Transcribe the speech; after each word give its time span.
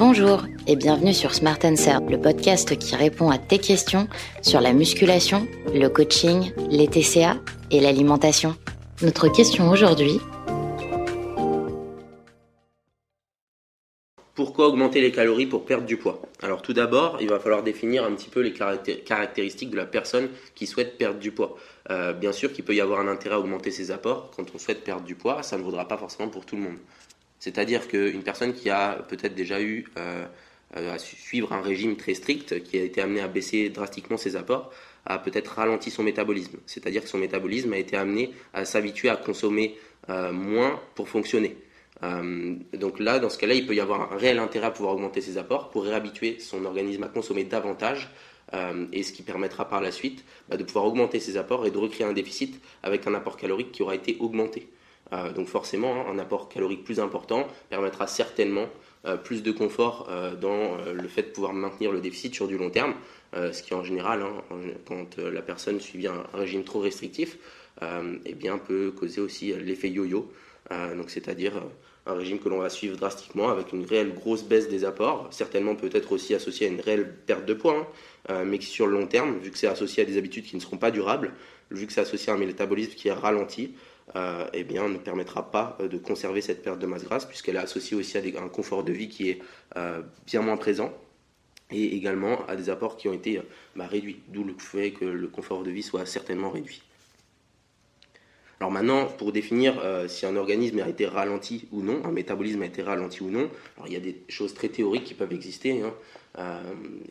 Bonjour 0.00 0.46
et 0.66 0.76
bienvenue 0.76 1.12
sur 1.12 1.34
Smart 1.34 1.58
Answer, 1.62 1.98
le 2.08 2.18
podcast 2.18 2.74
qui 2.78 2.96
répond 2.96 3.28
à 3.28 3.36
tes 3.36 3.58
questions 3.58 4.08
sur 4.40 4.62
la 4.62 4.72
musculation, 4.72 5.46
le 5.74 5.88
coaching, 5.88 6.54
les 6.70 6.88
TCA 6.88 7.36
et 7.70 7.80
l'alimentation. 7.80 8.56
Notre 9.02 9.28
question 9.28 9.68
aujourd'hui 9.68 10.18
Pourquoi 14.34 14.68
augmenter 14.68 15.02
les 15.02 15.12
calories 15.12 15.44
pour 15.44 15.66
perdre 15.66 15.84
du 15.84 15.98
poids? 15.98 16.22
Alors 16.40 16.62
tout 16.62 16.72
d'abord, 16.72 17.18
il 17.20 17.28
va 17.28 17.38
falloir 17.38 17.62
définir 17.62 18.02
un 18.02 18.12
petit 18.12 18.30
peu 18.30 18.40
les 18.40 18.54
caractéristiques 18.54 19.68
de 19.68 19.76
la 19.76 19.84
personne 19.84 20.30
qui 20.54 20.66
souhaite 20.66 20.96
perdre 20.96 21.20
du 21.20 21.30
poids. 21.30 21.58
Euh, 21.90 22.14
bien 22.14 22.32
sûr 22.32 22.54
qu'il 22.54 22.64
peut 22.64 22.74
y 22.74 22.80
avoir 22.80 23.00
un 23.00 23.08
intérêt 23.08 23.34
à 23.34 23.38
augmenter 23.38 23.70
ses 23.70 23.90
apports 23.90 24.30
quand 24.34 24.46
on 24.54 24.58
souhaite 24.58 24.82
perdre 24.82 25.04
du 25.04 25.14
poids, 25.14 25.42
ça 25.42 25.58
ne 25.58 25.62
vaudra 25.62 25.86
pas 25.86 25.98
forcément 25.98 26.30
pour 26.30 26.46
tout 26.46 26.56
le 26.56 26.62
monde. 26.62 26.78
C'est-à-dire 27.40 27.88
qu'une 27.88 28.22
personne 28.22 28.52
qui 28.52 28.70
a 28.70 29.02
peut-être 29.08 29.34
déjà 29.34 29.60
eu 29.60 29.86
euh, 29.98 30.26
euh, 30.76 30.94
à 30.94 30.98
suivre 30.98 31.52
un 31.54 31.62
régime 31.62 31.96
très 31.96 32.14
strict, 32.14 32.62
qui 32.62 32.78
a 32.78 32.82
été 32.82 33.00
amené 33.00 33.22
à 33.22 33.28
baisser 33.28 33.70
drastiquement 33.70 34.18
ses 34.18 34.36
apports, 34.36 34.70
a 35.06 35.18
peut-être 35.18 35.48
ralenti 35.48 35.90
son 35.90 36.02
métabolisme. 36.02 36.58
C'est-à-dire 36.66 37.02
que 37.02 37.08
son 37.08 37.18
métabolisme 37.18 37.72
a 37.72 37.78
été 37.78 37.96
amené 37.96 38.32
à 38.52 38.66
s'habituer 38.66 39.08
à 39.08 39.16
consommer 39.16 39.76
euh, 40.10 40.30
moins 40.32 40.78
pour 40.94 41.08
fonctionner. 41.08 41.56
donc 42.02 42.98
là, 42.98 43.18
dans 43.18 43.28
ce 43.28 43.36
cas-là, 43.38 43.54
il 43.54 43.66
peut 43.66 43.74
y 43.74 43.80
avoir 43.80 44.12
un 44.12 44.16
réel 44.16 44.38
intérêt 44.38 44.66
à 44.66 44.70
pouvoir 44.70 44.94
augmenter 44.94 45.20
ses 45.20 45.36
apports 45.36 45.70
pour 45.70 45.84
réhabituer 45.84 46.38
son 46.40 46.64
organisme 46.64 47.02
à 47.02 47.08
consommer 47.08 47.44
davantage 47.44 48.08
et 48.92 49.02
ce 49.02 49.12
qui 49.12 49.22
permettra 49.22 49.68
par 49.68 49.82
la 49.82 49.92
suite 49.92 50.24
bah, 50.48 50.56
de 50.56 50.64
pouvoir 50.64 50.86
augmenter 50.86 51.20
ses 51.20 51.36
apports 51.36 51.66
et 51.66 51.70
de 51.70 51.76
recréer 51.76 52.06
un 52.06 52.14
déficit 52.14 52.58
avec 52.82 53.06
un 53.06 53.12
apport 53.12 53.36
calorique 53.36 53.70
qui 53.70 53.82
aura 53.82 53.94
été 53.94 54.16
augmenté. 54.18 54.70
Euh, 55.12 55.32
donc 55.32 55.48
forcément, 55.48 55.94
hein, 55.94 56.04
un 56.12 56.18
apport 56.18 56.48
calorique 56.48 56.84
plus 56.84 57.00
important 57.00 57.46
permettra 57.68 58.06
certainement 58.06 58.66
euh, 59.06 59.16
plus 59.16 59.42
de 59.42 59.50
confort 59.50 60.08
euh, 60.10 60.34
dans 60.36 60.76
le 60.92 61.08
fait 61.08 61.22
de 61.22 61.28
pouvoir 61.28 61.52
maintenir 61.52 61.92
le 61.92 62.00
déficit 62.00 62.34
sur 62.34 62.46
du 62.46 62.58
long 62.58 62.70
terme, 62.70 62.94
ce 63.32 63.62
qui 63.62 63.74
en 63.74 63.84
général, 63.84 64.22
hein, 64.22 64.56
quand 64.86 65.16
la 65.18 65.40
personne 65.40 65.78
suit 65.78 66.08
un, 66.08 66.24
régime 66.34 66.64
trop 66.64 66.80
restrictif, 66.80 67.38
eh 67.80 68.34
bien, 68.34 68.58
peut 68.58 68.90
causer 68.90 69.20
aussi 69.20 69.52
l'effet 69.52 69.88
yo-yo, 69.88 70.32
donc 70.96 71.10
c'est-à-dire 71.10 71.52
un 72.06 72.14
régime 72.14 72.40
que 72.40 72.48
l'on 72.48 72.58
va 72.58 72.68
suivre 72.68 72.96
drastiquement 72.96 73.48
avec 73.50 73.72
une 73.72 73.84
réelle 73.84 74.12
grosse 74.14 74.42
baisse 74.42 74.68
des 74.68 74.84
apports, 74.84 75.28
certainement 75.30 75.76
peut-être 75.76 76.10
aussi 76.10 76.34
associé 76.34 76.66
à 76.66 76.70
une 76.70 76.80
réelle 76.80 77.14
perte 77.24 77.46
de 77.46 77.54
poids, 77.54 77.88
hein, 78.28 78.42
mais 78.44 78.58
qui 78.58 78.66
sur 78.66 78.88
le 78.88 78.94
long 78.98 79.06
terme, 79.06 79.38
vu 79.38 79.52
que 79.52 79.58
c'est 79.58 79.68
associé 79.68 80.02
à 80.02 80.06
des 80.06 80.18
habitudes 80.18 80.44
qui 80.44 80.56
ne 80.56 80.60
seront 80.60 80.78
pas 80.78 80.90
durables, 80.90 81.32
vu 81.70 81.86
que 81.86 81.92
c'est 81.92 82.00
associé 82.00 82.32
à 82.32 82.34
un 82.34 82.38
métabolisme 82.38 82.94
qui 82.94 83.06
est 83.06 83.12
ralenti, 83.12 83.74
euh, 84.16 84.46
eh 84.52 84.64
bien, 84.64 84.88
ne 84.88 84.98
permettra 84.98 85.50
pas 85.50 85.76
euh, 85.80 85.86
de 85.86 85.96
conserver 85.96 86.40
cette 86.40 86.62
perte 86.62 86.80
de 86.80 86.86
masse 86.86 87.04
grasse, 87.04 87.26
puisqu'elle 87.26 87.56
est 87.56 87.60
associée 87.60 87.96
aussi 87.96 88.18
à, 88.18 88.20
un 88.42 88.48
confort 88.48 88.82
de 88.82 88.92
vie 88.92 89.08
qui 89.08 89.30
est 89.30 89.40
euh, 89.76 90.02
bien 90.26 90.42
moins 90.42 90.56
présent, 90.56 90.92
et 91.70 91.94
également 91.94 92.44
à 92.46 92.56
des 92.56 92.70
apports 92.70 92.96
qui 92.96 93.08
ont 93.08 93.12
été 93.12 93.40
bah, 93.76 93.86
réduits, 93.86 94.20
d'où 94.28 94.42
le 94.42 94.54
fait 94.58 94.90
que 94.90 95.04
le 95.04 95.28
confort 95.28 95.62
de 95.62 95.70
vie 95.70 95.84
soit 95.84 96.06
certainement 96.06 96.50
réduit. 96.50 96.82
Alors 98.58 98.72
maintenant, 98.72 99.06
pour 99.06 99.32
définir 99.32 99.80
si 100.06 100.26
un 100.26 100.36
organisme 100.36 100.80
a 100.80 100.88
été 100.88 101.06
ralenti 101.06 101.66
ou 101.72 101.80
non, 101.80 102.04
un 102.04 102.10
métabolisme 102.10 102.60
a 102.60 102.66
été 102.66 102.82
ralenti 102.82 103.22
ou 103.22 103.30
non, 103.30 103.48
alors 103.76 103.86
il 103.86 103.94
y 103.94 103.96
a 103.96 104.00
des 104.00 104.20
choses 104.28 104.52
très 104.52 104.68
théoriques 104.68 105.04
qui 105.04 105.14
peuvent 105.14 105.32
exister, 105.32 105.80
hein, 105.80 106.60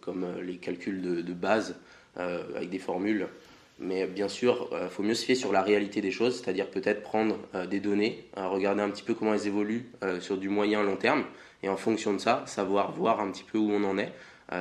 comme 0.00 0.24
les 0.40 0.56
calculs 0.56 1.02
de 1.02 1.32
base 1.34 1.76
avec 2.16 2.70
des 2.70 2.78
formules 2.78 3.28
mais 3.78 4.06
bien 4.06 4.28
sûr, 4.28 4.68
il 4.70 4.76
euh, 4.76 4.88
faut 4.88 5.02
mieux 5.02 5.14
se 5.14 5.24
fier 5.24 5.34
sur 5.34 5.52
la 5.52 5.62
réalité 5.62 6.00
des 6.00 6.10
choses, 6.10 6.40
c'est-à-dire 6.40 6.70
peut-être 6.70 7.02
prendre 7.02 7.38
euh, 7.54 7.66
des 7.66 7.80
données, 7.80 8.24
euh, 8.36 8.46
regarder 8.48 8.82
un 8.82 8.90
petit 8.90 9.02
peu 9.02 9.14
comment 9.14 9.34
elles 9.34 9.46
évoluent 9.46 9.86
sur 10.20 10.36
du 10.36 10.48
moyen 10.48 10.82
long 10.82 10.96
terme, 10.96 11.24
et 11.62 11.68
en 11.68 11.76
fonction 11.76 12.12
de 12.12 12.18
ça, 12.18 12.44
savoir 12.46 12.92
voir 12.92 13.20
un 13.20 13.30
petit 13.30 13.44
peu 13.44 13.58
où 13.58 13.70
on 13.70 13.84
en 13.84 13.98
est. 13.98 14.12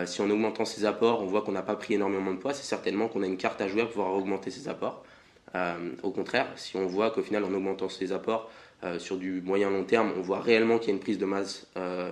si 0.05 0.21
en 0.21 0.29
augmentant 0.29 0.65
ses 0.65 0.85
apports, 0.85 1.21
on 1.21 1.25
voit 1.25 1.41
qu'on 1.41 1.51
n'a 1.51 1.61
pas 1.61 1.75
pris 1.75 1.95
énormément 1.95 2.31
de 2.31 2.37
poids, 2.37 2.53
c'est 2.53 2.63
certainement 2.63 3.07
qu'on 3.07 3.23
a 3.23 3.27
une 3.27 3.37
carte 3.37 3.61
à 3.61 3.67
jouer 3.67 3.81
pour 3.83 3.91
pouvoir 3.91 4.13
augmenter 4.13 4.49
ses 4.51 4.69
apports. 4.69 5.03
Au 6.03 6.11
contraire, 6.11 6.47
si 6.55 6.75
on 6.77 6.85
voit 6.87 7.11
qu'au 7.11 7.21
final, 7.21 7.43
en 7.43 7.53
augmentant 7.53 7.89
ses 7.89 8.11
apports, 8.11 8.49
euh, 8.83 8.99
sur 8.99 9.15
du 9.15 9.41
moyen 9.41 9.69
long 9.69 9.85
terme, 9.85 10.11
on 10.17 10.21
voit 10.21 10.41
réellement 10.41 10.77
qu'il 10.77 10.89
y 10.89 10.91
a 10.91 10.95
une 10.95 10.99
prise 10.99 11.17
de 11.17 11.23
masse, 11.23 11.67
euh, 11.77 12.11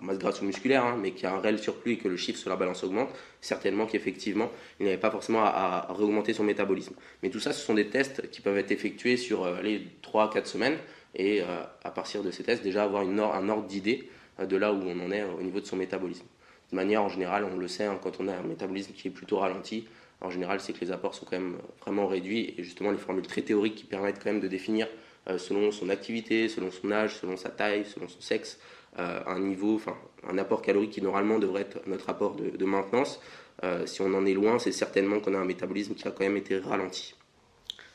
masse 0.00 0.18
grasse 0.18 0.42
ou 0.42 0.44
musculaire, 0.44 0.84
hein, 0.84 0.98
mais 1.00 1.12
qu'il 1.12 1.22
y 1.22 1.26
a 1.26 1.34
un 1.34 1.38
réel 1.38 1.60
surplus 1.60 1.92
et 1.92 1.98
que 1.98 2.08
le 2.08 2.16
chiffre 2.16 2.36
sur 2.36 2.50
la 2.50 2.56
balance 2.56 2.82
augmente, 2.82 3.10
certainement 3.40 3.86
qu'effectivement, 3.86 4.50
il 4.80 4.86
n'avait 4.86 4.98
pas 4.98 5.12
forcément 5.12 5.44
à, 5.44 5.86
réaugmenter 5.96 6.32
son 6.32 6.42
métabolisme. 6.42 6.94
Mais 7.22 7.30
tout 7.30 7.38
ça, 7.38 7.52
ce 7.52 7.64
sont 7.64 7.74
des 7.74 7.86
tests 7.86 8.28
qui 8.30 8.40
peuvent 8.40 8.58
être 8.58 8.72
effectués 8.72 9.16
sur 9.16 9.44
euh, 9.44 9.62
les 9.62 9.86
3-4 10.02 10.46
semaines, 10.46 10.78
et 11.14 11.42
à 11.42 11.90
partir 11.90 12.22
de 12.22 12.30
ces 12.30 12.44
tests, 12.44 12.62
déjà 12.62 12.84
avoir 12.84 13.02
un 13.02 13.48
ordre 13.48 13.66
d'idée 13.66 14.08
de 14.40 14.56
là 14.56 14.72
où 14.72 14.80
on 14.80 15.04
en 15.04 15.10
est 15.10 15.24
au 15.24 15.42
niveau 15.42 15.58
de 15.58 15.66
son 15.66 15.74
métabolisme. 15.74 16.24
De 16.70 16.76
manière, 16.76 17.02
en 17.02 17.08
général, 17.08 17.44
on 17.44 17.56
le 17.56 17.68
sait, 17.68 17.84
hein, 17.84 17.98
quand 18.02 18.20
on 18.20 18.28
a 18.28 18.34
un 18.34 18.42
métabolisme 18.42 18.92
qui 18.92 19.08
est 19.08 19.10
plutôt 19.10 19.38
ralenti, 19.38 19.86
en 20.20 20.30
général, 20.30 20.60
c'est 20.60 20.72
que 20.72 20.80
les 20.80 20.92
apports 20.92 21.14
sont 21.14 21.24
quand 21.24 21.38
même 21.38 21.56
vraiment 21.80 22.06
réduits, 22.06 22.54
et 22.56 22.62
justement, 22.62 22.90
les 22.90 22.98
formules 22.98 23.26
très 23.26 23.42
théoriques 23.42 23.74
qui 23.74 23.84
permettent 23.84 24.22
quand 24.22 24.30
même 24.30 24.40
de 24.40 24.48
définir 24.48 24.86
euh, 25.28 25.38
selon 25.38 25.70
son 25.70 25.88
activité, 25.88 26.48
selon 26.48 26.70
son 26.70 26.90
âge, 26.92 27.16
selon 27.16 27.36
sa 27.36 27.50
taille, 27.50 27.84
selon 27.84 28.08
son 28.08 28.20
sexe, 28.20 28.58
euh, 28.98 29.20
un 29.26 29.38
niveau, 29.38 29.76
enfin 29.76 29.96
un 30.28 30.38
apport 30.38 30.62
calorique 30.62 30.90
qui 30.90 31.02
normalement 31.02 31.38
devrait 31.38 31.62
être 31.62 31.80
notre 31.86 32.10
apport 32.10 32.36
de, 32.36 32.64
maintenance. 32.64 33.20
Euh, 33.62 33.86
si 33.86 34.00
on 34.00 34.12
en 34.14 34.26
est 34.26 34.34
loin, 34.34 34.58
c'est 34.58 34.72
certainement 34.72 35.20
qu'on 35.20 35.34
a 35.34 35.38
un 35.38 35.44
métabolisme 35.44 35.94
qui 35.94 36.06
a 36.08 36.10
quand 36.10 36.24
même 36.24 36.36
été 36.36 36.58
ralenti. 36.58 37.14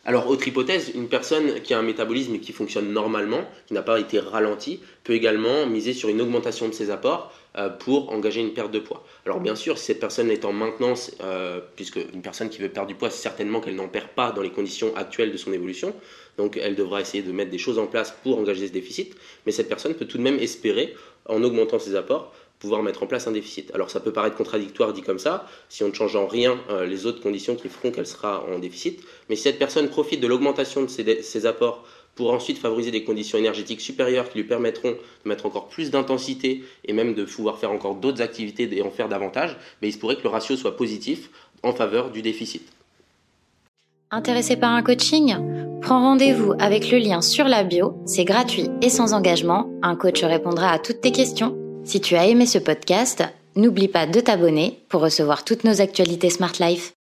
Alors, 0.07 0.29
autre 0.29 0.47
hypothèse, 0.47 0.91
une 0.93 1.07
personne 1.07 1.61
qui 1.61 1.73
a 1.73 1.79
un 1.79 1.81
métabolisme 1.81 2.37
qui 2.37 2.53
fonctionne 2.53 2.93
normalement, 2.93 3.41
qui 3.65 3.73
n'a 3.73 3.81
pas 3.81 3.99
été 3.99 4.19
ralenti, 4.19 4.79
peut 5.03 5.13
également 5.13 5.65
miser 5.65 5.93
sur 5.93 6.09
une 6.09 6.21
augmentation 6.21 6.69
de 6.69 6.73
ses 6.73 6.91
apports 6.91 7.33
euh, 7.57 7.69
pour 7.69 8.11
engager 8.11 8.39
une 8.39 8.53
perte 8.53 8.71
de 8.71 8.77
poids. 8.77 9.03
Alors 9.25 9.39
bien 9.39 9.55
sûr, 9.55 9.79
si 9.79 9.85
cette 9.85 9.99
personne 9.99 10.29
est 10.29 10.45
en 10.45 10.53
maintenance, 10.53 11.11
euh, 11.23 11.59
puisque 11.75 11.95
une 11.95 12.21
personne 12.21 12.49
qui 12.49 12.61
veut 12.61 12.69
perdre 12.69 12.87
du 12.87 12.93
poids, 12.93 13.09
c'est 13.09 13.23
certainement 13.23 13.61
qu'elle 13.61 13.75
n'en 13.75 13.87
perd 13.87 14.09
pas 14.09 14.31
dans 14.31 14.43
les 14.43 14.51
conditions 14.51 14.95
actuelles 14.95 15.31
de 15.31 15.37
son 15.37 15.51
évolution, 15.53 15.91
donc 16.37 16.59
elle 16.61 16.75
devra 16.75 17.01
essayer 17.01 17.23
de 17.23 17.31
mettre 17.31 17.49
des 17.49 17.57
choses 17.57 17.79
en 17.79 17.87
place 17.87 18.15
pour 18.23 18.37
engager 18.37 18.67
ce 18.67 18.73
déficit, 18.73 19.15
mais 19.45 19.51
cette 19.51 19.69
personne 19.69 19.95
peut 19.95 20.05
tout 20.05 20.19
de 20.19 20.23
même 20.23 20.37
espérer, 20.37 20.93
en 21.27 21.41
augmentant 21.41 21.79
ses 21.79 21.95
apports, 21.95 22.31
pouvoir 22.59 22.83
mettre 22.83 23.03
en 23.03 23.07
place 23.07 23.27
un 23.27 23.31
déficit. 23.31 23.71
Alors 23.73 23.89
ça 23.89 23.99
peut 23.99 24.13
paraître 24.13 24.37
contradictoire 24.37 24.93
dit 24.93 25.01
comme 25.01 25.19
ça, 25.19 25.47
si 25.69 25.83
on 25.83 25.89
ne 25.89 25.93
change 25.93 26.15
en 26.15 26.27
rien 26.27 26.59
euh, 26.69 26.85
les 26.85 27.05
autres 27.05 27.21
conditions 27.21 27.55
qui 27.55 27.69
feront 27.69 27.91
qu'elle 27.91 28.07
sera 28.07 28.45
en 28.45 28.59
déficit, 28.59 29.01
mais 29.29 29.35
si 29.35 29.43
cette 29.43 29.59
personne 29.59 29.89
profite 29.89 30.21
de 30.21 30.27
l'augmentation 30.27 30.81
de 30.83 30.87
ses 30.87 31.45
apports 31.45 31.85
pour 32.15 32.31
ensuite 32.31 32.57
favoriser 32.57 32.91
des 32.91 33.03
conditions 33.03 33.37
énergétiques 33.37 33.81
supérieures 33.81 34.29
qui 34.29 34.39
lui 34.39 34.45
permettront 34.45 34.91
de 34.91 35.29
mettre 35.29 35.45
encore 35.45 35.67
plus 35.67 35.91
d'intensité 35.91 36.63
et 36.85 36.93
même 36.93 37.13
de 37.13 37.25
pouvoir 37.25 37.59
faire 37.59 37.71
encore 37.71 37.95
d'autres 37.95 38.21
activités 38.21 38.69
et 38.75 38.81
en 38.81 38.89
faire 38.89 39.09
davantage, 39.09 39.57
mais 39.81 39.89
il 39.89 39.91
se 39.91 39.97
pourrait 39.97 40.15
que 40.15 40.23
le 40.23 40.29
ratio 40.29 40.55
soit 40.55 40.77
positif 40.77 41.29
en 41.61 41.73
faveur 41.73 42.09
du 42.11 42.21
déficit. 42.21 42.71
Intéressé 44.11 44.55
par 44.55 44.71
un 44.71 44.81
coaching? 44.81 45.35
Prends 45.81 46.01
rendez-vous 46.01 46.53
avec 46.57 46.89
le 46.89 46.97
lien 46.99 47.21
sur 47.21 47.45
la 47.45 47.63
bio, 47.63 47.97
c'est 48.05 48.23
gratuit 48.23 48.69
et 48.81 48.89
sans 48.89 49.13
engagement, 49.13 49.69
un 49.83 49.95
coach 49.95 50.23
répondra 50.23 50.69
à 50.69 50.79
toutes 50.79 51.01
tes 51.01 51.11
questions. 51.11 51.64
Si 51.85 52.01
tu 52.01 52.15
as 52.15 52.25
aimé 52.25 52.47
ce 52.47 52.57
podcast, 52.57 53.23
n'oublie 53.55 53.87
pas 53.87 54.07
de 54.07 54.19
t'abonner 54.19 54.83
pour 54.89 55.01
recevoir 55.01 55.45
toutes 55.45 55.63
nos 55.63 55.81
actualités 55.81 56.31
Smart 56.31 56.53
Life. 56.59 56.93